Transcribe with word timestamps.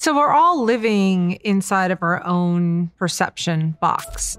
So 0.00 0.14
we're 0.14 0.30
all 0.30 0.62
living 0.62 1.32
inside 1.42 1.90
of 1.90 1.98
our 2.02 2.24
own 2.24 2.86
perception 2.98 3.76
box. 3.80 4.38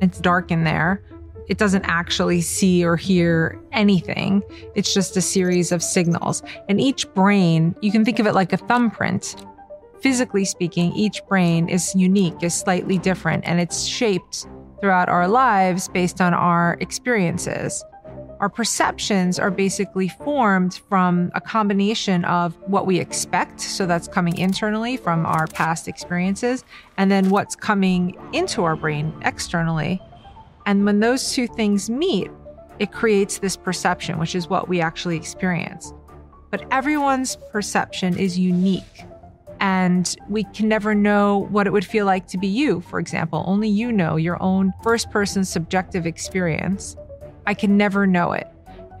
It's 0.00 0.18
dark 0.20 0.50
in 0.50 0.64
there. 0.64 1.02
It 1.50 1.58
doesn't 1.58 1.84
actually 1.84 2.40
see 2.40 2.82
or 2.82 2.96
hear 2.96 3.60
anything. 3.72 4.42
It's 4.74 4.94
just 4.94 5.18
a 5.18 5.20
series 5.20 5.70
of 5.70 5.82
signals. 5.82 6.42
And 6.70 6.80
each 6.80 7.12
brain, 7.12 7.74
you 7.82 7.92
can 7.92 8.06
think 8.06 8.18
of 8.20 8.26
it 8.26 8.32
like 8.32 8.54
a 8.54 8.56
thumbprint. 8.56 9.36
Physically 10.00 10.46
speaking, 10.46 10.94
each 10.94 11.20
brain 11.28 11.68
is 11.68 11.94
unique, 11.94 12.42
is 12.42 12.54
slightly 12.54 12.96
different, 12.96 13.44
and 13.46 13.60
it's 13.60 13.84
shaped 13.84 14.46
throughout 14.80 15.10
our 15.10 15.28
lives 15.28 15.88
based 15.88 16.22
on 16.22 16.32
our 16.32 16.78
experiences 16.80 17.84
our 18.42 18.48
perceptions 18.48 19.38
are 19.38 19.52
basically 19.52 20.08
formed 20.08 20.80
from 20.88 21.30
a 21.36 21.40
combination 21.40 22.24
of 22.24 22.58
what 22.68 22.86
we 22.86 22.98
expect. 22.98 23.60
So 23.60 23.86
that's 23.86 24.08
coming 24.08 24.36
internally 24.36 24.96
from 24.96 25.24
our 25.24 25.46
past 25.46 25.86
experiences, 25.86 26.64
and 26.96 27.08
then 27.08 27.30
what's 27.30 27.54
coming 27.54 28.18
into 28.32 28.64
our 28.64 28.74
brain 28.74 29.14
externally. 29.24 30.02
And 30.66 30.84
when 30.84 30.98
those 30.98 31.32
two 31.32 31.46
things 31.46 31.88
meet, 31.88 32.32
it 32.80 32.90
creates 32.90 33.38
this 33.38 33.56
perception, 33.56 34.18
which 34.18 34.34
is 34.34 34.48
what 34.48 34.68
we 34.68 34.80
actually 34.80 35.16
experience. 35.16 35.92
But 36.50 36.66
everyone's 36.72 37.36
perception 37.52 38.18
is 38.18 38.36
unique. 38.36 39.04
And 39.60 40.16
we 40.28 40.42
can 40.42 40.68
never 40.68 40.96
know 40.96 41.46
what 41.50 41.68
it 41.68 41.72
would 41.72 41.86
feel 41.86 42.06
like 42.06 42.26
to 42.28 42.38
be 42.38 42.48
you, 42.48 42.80
for 42.80 42.98
example. 42.98 43.44
Only 43.46 43.68
you 43.68 43.92
know 43.92 44.16
your 44.16 44.42
own 44.42 44.72
first 44.82 45.12
person 45.12 45.44
subjective 45.44 46.06
experience. 46.06 46.96
I 47.46 47.54
can 47.54 47.76
never 47.76 48.06
know 48.06 48.32
it. 48.32 48.48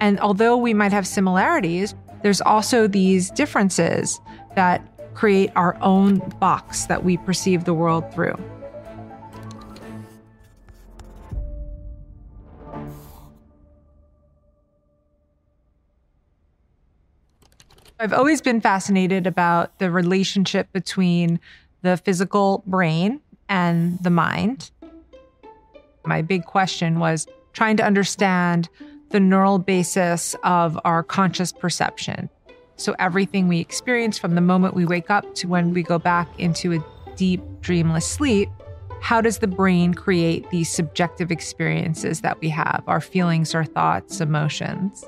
And 0.00 0.18
although 0.20 0.56
we 0.56 0.74
might 0.74 0.92
have 0.92 1.06
similarities, 1.06 1.94
there's 2.22 2.40
also 2.40 2.86
these 2.86 3.30
differences 3.30 4.20
that 4.56 4.88
create 5.14 5.50
our 5.56 5.76
own 5.80 6.18
box 6.40 6.86
that 6.86 7.04
we 7.04 7.16
perceive 7.18 7.64
the 7.64 7.74
world 7.74 8.12
through. 8.12 8.36
I've 18.00 18.12
always 18.12 18.40
been 18.40 18.60
fascinated 18.60 19.28
about 19.28 19.78
the 19.78 19.88
relationship 19.88 20.72
between 20.72 21.38
the 21.82 21.96
physical 21.96 22.64
brain 22.66 23.20
and 23.48 24.02
the 24.02 24.10
mind. 24.10 24.72
My 26.04 26.20
big 26.22 26.44
question 26.44 26.98
was 26.98 27.28
trying 27.52 27.76
to 27.76 27.84
understand 27.84 28.68
the 29.10 29.20
neural 29.20 29.58
basis 29.58 30.34
of 30.42 30.78
our 30.84 31.02
conscious 31.02 31.52
perception. 31.52 32.28
So, 32.76 32.94
everything 32.98 33.46
we 33.46 33.60
experience 33.60 34.18
from 34.18 34.34
the 34.34 34.40
moment 34.40 34.74
we 34.74 34.86
wake 34.86 35.10
up 35.10 35.34
to 35.36 35.48
when 35.48 35.72
we 35.72 35.82
go 35.82 35.98
back 35.98 36.28
into 36.38 36.72
a 36.72 36.84
deep, 37.16 37.42
dreamless 37.60 38.06
sleep, 38.06 38.48
how 39.00 39.20
does 39.20 39.38
the 39.38 39.46
brain 39.46 39.94
create 39.94 40.48
these 40.50 40.70
subjective 40.70 41.30
experiences 41.30 42.22
that 42.22 42.40
we 42.40 42.48
have, 42.48 42.82
our 42.86 43.00
feelings, 43.00 43.54
our 43.54 43.64
thoughts, 43.64 44.20
emotions? 44.20 45.04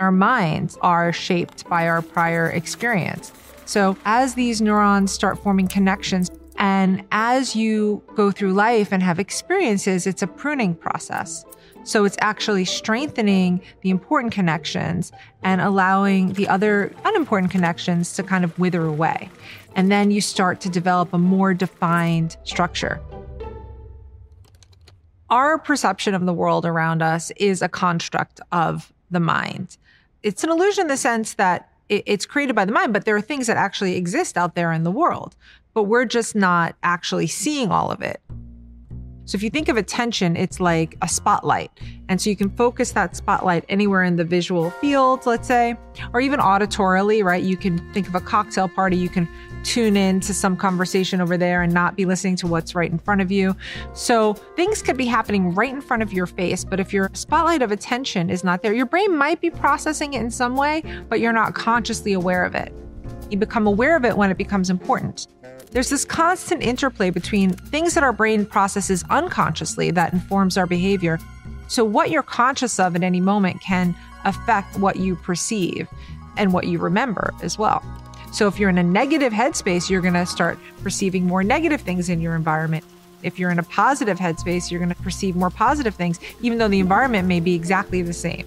Our 0.00 0.10
minds 0.10 0.78
are 0.80 1.12
shaped 1.12 1.68
by 1.68 1.86
our 1.86 2.02
prior 2.02 2.48
experience. 2.50 3.32
So, 3.66 3.96
as 4.04 4.34
these 4.34 4.60
neurons 4.60 5.12
start 5.12 5.38
forming 5.38 5.68
connections, 5.68 6.30
and 6.56 7.04
as 7.12 7.56
you 7.56 8.02
go 8.14 8.30
through 8.30 8.52
life 8.52 8.92
and 8.92 9.02
have 9.02 9.18
experiences, 9.18 10.06
it's 10.06 10.22
a 10.22 10.26
pruning 10.26 10.74
process. 10.74 11.44
So 11.84 12.04
it's 12.04 12.16
actually 12.20 12.66
strengthening 12.66 13.60
the 13.80 13.90
important 13.90 14.32
connections 14.32 15.12
and 15.42 15.60
allowing 15.60 16.34
the 16.34 16.46
other 16.48 16.92
unimportant 17.04 17.50
connections 17.50 18.14
to 18.14 18.22
kind 18.22 18.44
of 18.44 18.58
wither 18.58 18.84
away. 18.84 19.30
And 19.74 19.90
then 19.90 20.10
you 20.10 20.20
start 20.20 20.60
to 20.62 20.68
develop 20.68 21.12
a 21.12 21.18
more 21.18 21.54
defined 21.54 22.36
structure. 22.44 23.00
Our 25.30 25.58
perception 25.58 26.14
of 26.14 26.26
the 26.26 26.34
world 26.34 26.66
around 26.66 27.02
us 27.02 27.30
is 27.36 27.62
a 27.62 27.68
construct 27.68 28.40
of 28.50 28.92
the 29.10 29.20
mind. 29.20 29.78
It's 30.22 30.44
an 30.44 30.50
illusion 30.50 30.82
in 30.82 30.88
the 30.88 30.96
sense 30.96 31.34
that 31.34 31.70
it's 31.88 32.26
created 32.26 32.54
by 32.54 32.64
the 32.64 32.72
mind, 32.72 32.92
but 32.92 33.04
there 33.04 33.16
are 33.16 33.20
things 33.20 33.46
that 33.46 33.56
actually 33.56 33.96
exist 33.96 34.36
out 34.36 34.54
there 34.54 34.72
in 34.72 34.84
the 34.84 34.90
world, 34.90 35.34
but 35.74 35.84
we're 35.84 36.04
just 36.04 36.36
not 36.36 36.76
actually 36.82 37.26
seeing 37.26 37.70
all 37.70 37.90
of 37.90 38.00
it. 38.02 38.20
So 39.30 39.36
if 39.36 39.44
you 39.44 39.50
think 39.50 39.68
of 39.68 39.76
attention, 39.76 40.36
it's 40.36 40.58
like 40.58 40.96
a 41.02 41.08
spotlight. 41.08 41.70
And 42.08 42.20
so 42.20 42.30
you 42.30 42.34
can 42.34 42.50
focus 42.50 42.90
that 42.90 43.14
spotlight 43.14 43.64
anywhere 43.68 44.02
in 44.02 44.16
the 44.16 44.24
visual 44.24 44.70
field, 44.70 45.24
let's 45.24 45.46
say, 45.46 45.76
or 46.12 46.20
even 46.20 46.40
auditorily, 46.40 47.22
right? 47.22 47.40
You 47.40 47.56
can 47.56 47.78
think 47.92 48.08
of 48.08 48.16
a 48.16 48.20
cocktail 48.20 48.66
party, 48.66 48.96
you 48.96 49.08
can 49.08 49.28
tune 49.62 49.96
in 49.96 50.18
to 50.18 50.34
some 50.34 50.56
conversation 50.56 51.20
over 51.20 51.36
there 51.36 51.62
and 51.62 51.72
not 51.72 51.94
be 51.94 52.06
listening 52.06 52.34
to 52.34 52.48
what's 52.48 52.74
right 52.74 52.90
in 52.90 52.98
front 52.98 53.20
of 53.20 53.30
you. 53.30 53.54
So 53.94 54.32
things 54.56 54.82
could 54.82 54.96
be 54.96 55.06
happening 55.06 55.54
right 55.54 55.72
in 55.72 55.80
front 55.80 56.02
of 56.02 56.12
your 56.12 56.26
face, 56.26 56.64
but 56.64 56.80
if 56.80 56.92
your 56.92 57.08
spotlight 57.12 57.62
of 57.62 57.70
attention 57.70 58.30
is 58.30 58.42
not 58.42 58.62
there, 58.62 58.72
your 58.72 58.86
brain 58.86 59.16
might 59.16 59.40
be 59.40 59.48
processing 59.48 60.14
it 60.14 60.22
in 60.22 60.32
some 60.32 60.56
way, 60.56 60.82
but 61.08 61.20
you're 61.20 61.32
not 61.32 61.54
consciously 61.54 62.14
aware 62.14 62.44
of 62.44 62.56
it. 62.56 62.74
You 63.30 63.38
become 63.38 63.68
aware 63.68 63.94
of 63.94 64.04
it 64.04 64.16
when 64.16 64.32
it 64.32 64.38
becomes 64.38 64.70
important. 64.70 65.28
There's 65.72 65.88
this 65.88 66.04
constant 66.04 66.64
interplay 66.64 67.10
between 67.10 67.50
things 67.50 67.94
that 67.94 68.02
our 68.02 68.12
brain 68.12 68.44
processes 68.44 69.04
unconsciously 69.08 69.92
that 69.92 70.12
informs 70.12 70.56
our 70.56 70.66
behavior. 70.66 71.18
So, 71.68 71.84
what 71.84 72.10
you're 72.10 72.24
conscious 72.24 72.80
of 72.80 72.96
at 72.96 73.04
any 73.04 73.20
moment 73.20 73.60
can 73.60 73.94
affect 74.24 74.78
what 74.78 74.96
you 74.96 75.14
perceive 75.14 75.88
and 76.36 76.52
what 76.52 76.66
you 76.66 76.78
remember 76.78 77.32
as 77.42 77.56
well. 77.56 77.84
So, 78.32 78.48
if 78.48 78.58
you're 78.58 78.68
in 78.68 78.78
a 78.78 78.82
negative 78.82 79.32
headspace, 79.32 79.88
you're 79.88 80.00
going 80.00 80.14
to 80.14 80.26
start 80.26 80.58
perceiving 80.82 81.24
more 81.24 81.44
negative 81.44 81.80
things 81.82 82.08
in 82.08 82.20
your 82.20 82.34
environment. 82.34 82.84
If 83.22 83.38
you're 83.38 83.50
in 83.50 83.60
a 83.60 83.64
positive 83.64 84.18
headspace, 84.18 84.72
you're 84.72 84.80
going 84.80 84.94
to 84.94 85.02
perceive 85.02 85.36
more 85.36 85.50
positive 85.50 85.94
things, 85.94 86.18
even 86.40 86.58
though 86.58 86.68
the 86.68 86.80
environment 86.80 87.28
may 87.28 87.38
be 87.38 87.54
exactly 87.54 88.02
the 88.02 88.12
same. 88.12 88.44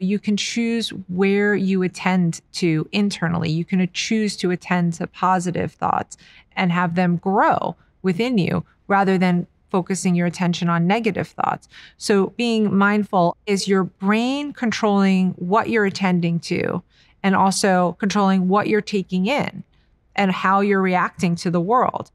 You 0.00 0.18
can 0.18 0.36
choose 0.36 0.90
where 1.08 1.54
you 1.54 1.82
attend 1.82 2.40
to 2.52 2.88
internally. 2.90 3.50
You 3.50 3.66
can 3.66 3.88
choose 3.92 4.36
to 4.38 4.50
attend 4.50 4.94
to 4.94 5.06
positive 5.06 5.72
thoughts 5.72 6.16
and 6.56 6.72
have 6.72 6.94
them 6.94 7.18
grow 7.18 7.76
within 8.02 8.38
you 8.38 8.64
rather 8.88 9.18
than 9.18 9.46
focusing 9.70 10.14
your 10.14 10.26
attention 10.26 10.68
on 10.68 10.86
negative 10.86 11.28
thoughts. 11.28 11.68
So, 11.98 12.28
being 12.36 12.74
mindful 12.74 13.36
is 13.46 13.68
your 13.68 13.84
brain 13.84 14.52
controlling 14.52 15.32
what 15.32 15.68
you're 15.68 15.84
attending 15.84 16.40
to 16.40 16.82
and 17.22 17.36
also 17.36 17.96
controlling 18.00 18.48
what 18.48 18.68
you're 18.68 18.80
taking 18.80 19.26
in 19.26 19.62
and 20.16 20.32
how 20.32 20.60
you're 20.60 20.82
reacting 20.82 21.36
to 21.36 21.50
the 21.50 21.60
world. 21.60 22.10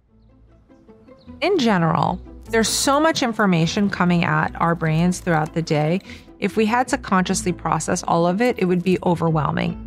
In 1.42 1.58
general, 1.60 2.20
there's 2.50 2.70
so 2.70 3.00
much 3.00 3.24
information 3.24 3.90
coming 3.90 4.24
at 4.24 4.56
our 4.60 4.76
brains 4.76 5.20
throughout 5.20 5.54
the 5.54 5.62
day. 5.62 6.02
If 6.40 6.58
we 6.58 6.66
had 6.66 6.88
to 6.90 6.98
consciously 6.98 7.54
process 7.54 8.04
all 8.04 8.28
of 8.28 8.42
it, 8.42 8.60
it 8.60 8.66
would 8.66 8.84
be 8.84 8.98
overwhelming. 9.04 9.82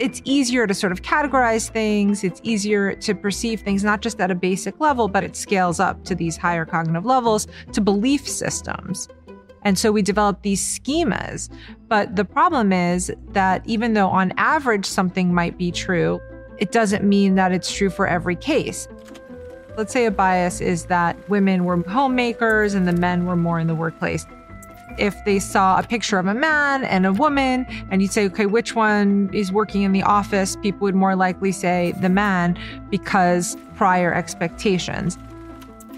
It's 0.00 0.20
easier 0.24 0.66
to 0.66 0.74
sort 0.74 0.90
of 0.90 1.02
categorize 1.02 1.70
things, 1.70 2.24
it's 2.24 2.40
easier 2.42 2.94
to 2.96 3.14
perceive 3.14 3.60
things 3.60 3.84
not 3.84 4.00
just 4.00 4.20
at 4.20 4.30
a 4.30 4.34
basic 4.34 4.80
level, 4.80 5.06
but 5.06 5.22
it 5.22 5.36
scales 5.36 5.78
up 5.78 6.04
to 6.04 6.16
these 6.16 6.36
higher 6.36 6.64
cognitive 6.64 7.06
levels 7.06 7.46
to 7.72 7.80
belief 7.80 8.28
systems. 8.28 9.08
And 9.62 9.78
so 9.78 9.92
we 9.92 10.02
develop 10.02 10.42
these 10.42 10.60
schemas. 10.60 11.48
But 11.88 12.16
the 12.16 12.24
problem 12.24 12.72
is 12.72 13.12
that 13.30 13.62
even 13.66 13.94
though 13.94 14.08
on 14.08 14.32
average 14.36 14.84
something 14.84 15.32
might 15.32 15.56
be 15.56 15.70
true, 15.70 16.20
it 16.58 16.72
doesn't 16.72 17.04
mean 17.04 17.36
that 17.36 17.52
it's 17.52 17.72
true 17.72 17.90
for 17.90 18.06
every 18.06 18.36
case. 18.36 18.88
Let's 19.76 19.92
say 19.92 20.06
a 20.06 20.10
bias 20.10 20.60
is 20.60 20.86
that 20.86 21.28
women 21.28 21.64
were 21.64 21.76
homemakers 21.88 22.74
and 22.74 22.86
the 22.86 22.92
men 22.92 23.26
were 23.26 23.36
more 23.36 23.58
in 23.58 23.66
the 23.66 23.74
workplace. 23.74 24.26
If 24.98 25.14
they 25.24 25.38
saw 25.38 25.78
a 25.78 25.82
picture 25.82 26.18
of 26.18 26.26
a 26.26 26.34
man 26.34 26.84
and 26.84 27.06
a 27.06 27.12
woman, 27.12 27.66
and 27.90 28.00
you'd 28.00 28.12
say, 28.12 28.26
okay, 28.26 28.46
which 28.46 28.74
one 28.74 29.30
is 29.32 29.50
working 29.52 29.82
in 29.82 29.92
the 29.92 30.02
office? 30.02 30.56
People 30.56 30.80
would 30.80 30.94
more 30.94 31.16
likely 31.16 31.52
say 31.52 31.94
the 32.00 32.08
man 32.08 32.58
because 32.90 33.56
prior 33.76 34.14
expectations. 34.14 35.18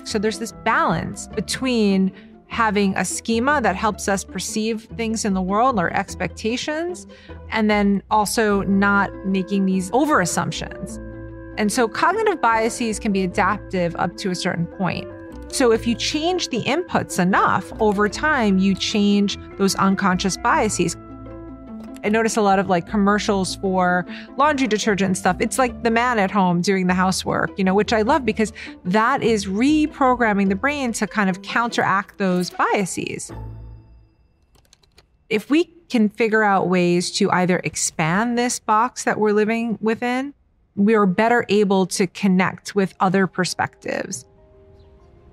So 0.04 0.18
there's 0.18 0.38
this 0.38 0.52
balance 0.52 1.26
between 1.28 2.12
having 2.48 2.96
a 2.96 3.04
schema 3.04 3.60
that 3.60 3.74
helps 3.74 4.08
us 4.08 4.22
perceive 4.22 4.84
things 4.96 5.24
in 5.24 5.34
the 5.34 5.42
world 5.42 5.78
or 5.80 5.92
expectations, 5.92 7.06
and 7.50 7.68
then 7.68 8.02
also 8.10 8.62
not 8.62 9.12
making 9.26 9.66
these 9.66 9.90
over 9.92 10.20
assumptions. 10.20 10.98
And 11.58 11.72
so 11.72 11.88
cognitive 11.88 12.40
biases 12.40 12.98
can 12.98 13.12
be 13.12 13.24
adaptive 13.24 13.96
up 13.96 14.16
to 14.18 14.30
a 14.30 14.34
certain 14.34 14.66
point. 14.66 15.08
So 15.48 15.72
if 15.72 15.86
you 15.86 15.94
change 15.94 16.48
the 16.48 16.62
inputs 16.62 17.18
enough 17.18 17.72
over 17.80 18.08
time, 18.08 18.58
you 18.58 18.74
change 18.74 19.38
those 19.56 19.74
unconscious 19.76 20.36
biases. 20.36 20.96
I 22.04 22.08
notice 22.08 22.36
a 22.36 22.42
lot 22.42 22.58
of 22.58 22.68
like 22.68 22.86
commercials 22.86 23.56
for 23.56 24.06
laundry 24.36 24.68
detergent 24.68 25.08
and 25.08 25.18
stuff. 25.18 25.36
It's 25.40 25.58
like 25.58 25.82
the 25.82 25.90
man 25.90 26.18
at 26.18 26.30
home 26.30 26.60
doing 26.60 26.86
the 26.86 26.94
housework, 26.94 27.58
you 27.58 27.64
know, 27.64 27.74
which 27.74 27.92
I 27.92 28.02
love 28.02 28.24
because 28.24 28.52
that 28.84 29.22
is 29.22 29.46
reprogramming 29.46 30.48
the 30.48 30.54
brain 30.54 30.92
to 30.94 31.06
kind 31.06 31.28
of 31.28 31.42
counteract 31.42 32.18
those 32.18 32.50
biases. 32.50 33.32
If 35.28 35.50
we 35.50 35.64
can 35.88 36.08
figure 36.08 36.44
out 36.44 36.68
ways 36.68 37.10
to 37.12 37.30
either 37.32 37.60
expand 37.64 38.38
this 38.38 38.60
box 38.60 39.04
that 39.04 39.18
we're 39.18 39.32
living 39.32 39.78
within, 39.80 40.34
we 40.76 40.94
are 40.94 41.06
better 41.06 41.44
able 41.48 41.86
to 41.86 42.06
connect 42.06 42.74
with 42.74 42.94
other 43.00 43.26
perspectives 43.26 44.26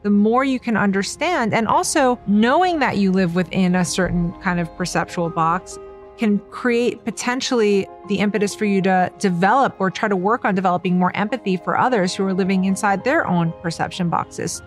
the 0.04 0.10
more 0.10 0.44
you 0.44 0.60
can 0.60 0.78
understand. 0.78 1.54
And 1.54 1.68
also 1.68 2.20
knowing 2.28 2.80
that 2.80 2.98
you 2.98 3.12
live 3.12 3.36
within 3.36 3.76
a 3.76 3.86
certain 3.86 4.34
kind 4.42 4.60
of 4.60 4.74
perceptual 4.78 5.30
box 5.30 5.80
can 6.18 6.40
create 6.52 7.04
potentially 7.06 7.88
the 8.08 8.20
impetus 8.20 8.54
for 8.54 8.66
you 8.66 8.82
to 8.84 9.12
develop 9.18 9.76
or 9.80 9.90
try 9.90 10.08
to 10.08 10.16
work 10.16 10.46
on 10.46 10.54
developing 10.54 11.00
more 11.00 11.16
empathy 11.16 11.58
for 11.58 11.78
others 11.78 12.14
who 12.14 12.26
are 12.26 12.34
living 12.34 12.66
inside 12.66 13.04
their 13.04 13.26
own 13.26 13.52
perception 13.62 14.10
boxes. 14.10 14.62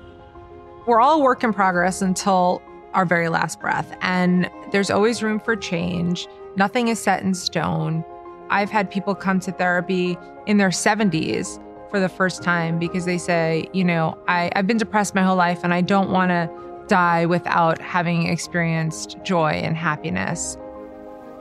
We're 0.86 1.00
all 1.00 1.22
work 1.22 1.44
in 1.44 1.52
progress 1.52 2.02
until 2.02 2.62
our 2.94 3.04
very 3.04 3.28
last 3.28 3.60
breath, 3.60 3.96
and 4.00 4.50
there's 4.72 4.90
always 4.90 5.22
room 5.22 5.38
for 5.38 5.54
change. 5.54 6.26
Nothing 6.56 6.88
is 6.88 6.98
set 6.98 7.22
in 7.22 7.34
stone. 7.34 8.04
I've 8.48 8.70
had 8.70 8.90
people 8.90 9.14
come 9.14 9.38
to 9.40 9.52
therapy 9.52 10.16
in 10.46 10.56
their 10.56 10.70
70s 10.70 11.60
for 11.96 12.00
the 12.00 12.08
first 12.08 12.42
time 12.42 12.78
because 12.78 13.06
they 13.06 13.18
say, 13.18 13.68
you 13.72 13.84
know, 13.84 14.18
I, 14.28 14.50
I've 14.54 14.66
been 14.66 14.76
depressed 14.76 15.14
my 15.14 15.22
whole 15.22 15.36
life 15.36 15.60
and 15.64 15.72
I 15.72 15.80
don't 15.80 16.10
want 16.10 16.30
to 16.30 16.50
die 16.88 17.26
without 17.26 17.80
having 17.80 18.26
experienced 18.26 19.16
joy 19.24 19.52
and 19.52 19.76
happiness 19.76 20.56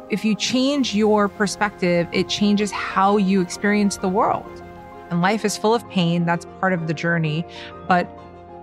if 0.09 0.23
you 0.23 0.35
change 0.35 0.93
your 0.93 1.27
perspective, 1.27 2.07
it 2.11 2.29
changes 2.29 2.71
how 2.71 3.17
you 3.17 3.41
experience 3.41 3.97
the 3.97 4.07
world. 4.07 4.63
And 5.09 5.21
life 5.21 5.45
is 5.45 5.57
full 5.57 5.73
of 5.73 5.87
pain. 5.89 6.25
That's 6.25 6.45
part 6.59 6.73
of 6.73 6.87
the 6.87 6.93
journey. 6.93 7.45
But 7.87 8.07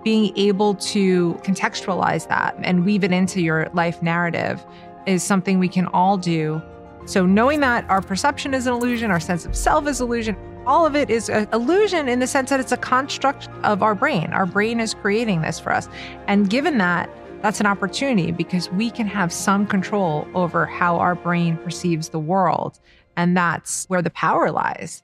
being 0.03 0.35
able 0.37 0.75
to 0.75 1.33
contextualize 1.43 2.27
that 2.27 2.55
and 2.59 2.85
weave 2.85 3.03
it 3.03 3.11
into 3.11 3.41
your 3.41 3.69
life 3.73 4.01
narrative 4.01 4.65
is 5.05 5.23
something 5.23 5.59
we 5.59 5.67
can 5.67 5.87
all 5.87 6.17
do. 6.17 6.61
So, 7.05 7.25
knowing 7.25 7.59
that 7.59 7.89
our 7.89 8.01
perception 8.01 8.53
is 8.53 8.65
an 8.65 8.73
illusion, 8.73 9.11
our 9.11 9.19
sense 9.19 9.45
of 9.45 9.55
self 9.55 9.87
is 9.87 9.99
illusion, 9.99 10.37
all 10.65 10.85
of 10.85 10.95
it 10.95 11.09
is 11.09 11.29
an 11.29 11.47
illusion 11.53 12.07
in 12.07 12.19
the 12.19 12.27
sense 12.27 12.49
that 12.49 12.59
it's 12.59 12.71
a 12.71 12.77
construct 12.77 13.49
of 13.63 13.83
our 13.83 13.95
brain. 13.95 14.31
Our 14.33 14.45
brain 14.45 14.79
is 14.79 14.93
creating 14.93 15.41
this 15.41 15.59
for 15.59 15.71
us. 15.71 15.89
And 16.27 16.49
given 16.49 16.77
that, 16.77 17.09
that's 17.41 17.59
an 17.59 17.65
opportunity 17.65 18.31
because 18.31 18.71
we 18.71 18.89
can 18.89 19.05
have 19.07 19.33
some 19.33 19.67
control 19.67 20.27
over 20.33 20.65
how 20.65 20.97
our 20.97 21.15
brain 21.15 21.57
perceives 21.57 22.09
the 22.09 22.19
world. 22.19 22.79
And 23.17 23.35
that's 23.35 23.85
where 23.89 24.01
the 24.01 24.09
power 24.11 24.51
lies. 24.51 25.03